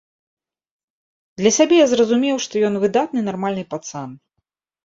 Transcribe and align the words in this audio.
Для 1.41 1.51
сябе 1.59 1.75
я 1.79 1.87
зразумеў, 1.93 2.35
што 2.47 2.65
ён 2.71 2.81
выдатны 2.87 3.21
нармальны 3.29 3.63
пацан. 3.75 4.09